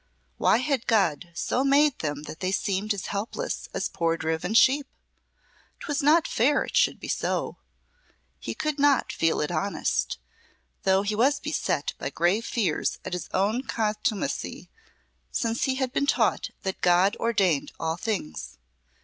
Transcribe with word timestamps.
Why 0.37 0.57
had 0.57 0.87
God 0.87 1.29
so 1.35 1.63
made 1.63 1.99
them 1.99 2.23
that 2.23 2.39
they 2.39 2.51
seemed 2.51 2.91
as 2.91 3.05
helpless 3.13 3.69
as 3.71 3.87
poor 3.87 4.17
driven 4.17 4.55
sheep? 4.55 4.87
'Twas 5.79 6.01
not 6.01 6.27
fair 6.27 6.63
it 6.63 6.75
should 6.75 6.99
be 6.99 7.07
so 7.07 7.57
he 8.39 8.55
could 8.55 8.79
not 8.79 9.11
feel 9.13 9.41
it 9.41 9.51
honest, 9.51 10.17
though 10.85 11.03
he 11.03 11.13
was 11.13 11.39
beset 11.39 11.93
by 11.99 12.09
grave 12.09 12.47
fears 12.47 12.97
at 13.05 13.13
his 13.13 13.29
own 13.31 13.61
contumacy 13.61 14.71
since 15.31 15.65
he 15.65 15.75
had 15.75 15.93
been 15.93 16.07
taught 16.07 16.49
that 16.63 16.81
God 16.81 17.15
ordained 17.17 17.71
all 17.79 17.95
things. 17.95 18.57